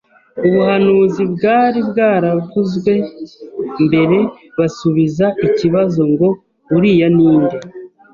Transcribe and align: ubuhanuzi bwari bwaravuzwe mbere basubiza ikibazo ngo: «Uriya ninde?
ubuhanuzi 0.47 1.23
bwari 1.33 1.79
bwaravuzwe 1.89 2.93
mbere 3.85 4.17
basubiza 4.57 5.25
ikibazo 5.47 6.01
ngo: 6.11 6.27
«Uriya 6.75 7.07
ninde? 7.17 7.57